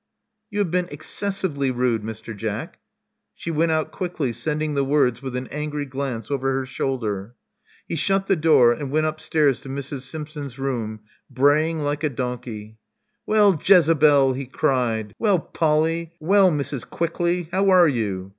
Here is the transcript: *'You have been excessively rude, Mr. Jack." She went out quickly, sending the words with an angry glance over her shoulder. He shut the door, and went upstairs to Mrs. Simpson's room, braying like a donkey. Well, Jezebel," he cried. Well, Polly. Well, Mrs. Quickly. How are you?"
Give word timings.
*'You 0.49 0.57
have 0.57 0.71
been 0.71 0.87
excessively 0.89 1.69
rude, 1.69 2.01
Mr. 2.01 2.35
Jack." 2.35 2.79
She 3.35 3.51
went 3.51 3.71
out 3.71 3.91
quickly, 3.91 4.33
sending 4.33 4.73
the 4.73 4.83
words 4.83 5.21
with 5.21 5.35
an 5.35 5.45
angry 5.51 5.85
glance 5.85 6.31
over 6.31 6.51
her 6.53 6.65
shoulder. 6.65 7.35
He 7.87 7.95
shut 7.95 8.25
the 8.25 8.35
door, 8.35 8.73
and 8.73 8.89
went 8.89 9.05
upstairs 9.05 9.59
to 9.59 9.69
Mrs. 9.69 9.99
Simpson's 10.01 10.57
room, 10.57 11.01
braying 11.29 11.83
like 11.83 12.03
a 12.03 12.09
donkey. 12.09 12.79
Well, 13.27 13.61
Jezebel," 13.63 14.33
he 14.33 14.47
cried. 14.47 15.13
Well, 15.19 15.37
Polly. 15.37 16.13
Well, 16.19 16.49
Mrs. 16.49 16.83
Quickly. 16.89 17.47
How 17.51 17.69
are 17.69 17.87
you?" 17.87 18.29